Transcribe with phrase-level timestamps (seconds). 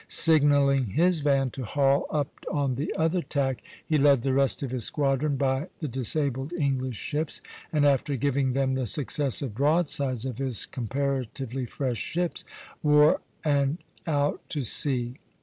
[0.07, 4.63] Signalling his van to haul up on the other tack (e), he led the rest
[4.63, 7.39] of his squadron by the disabled English ships,
[7.71, 12.43] and after giving them the successive broadsides of his comparatively fresh ships,
[12.81, 13.77] wore (d), and
[14.07, 15.19] out to sea (D).